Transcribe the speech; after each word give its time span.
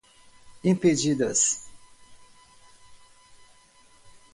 impedidas 0.63 1.43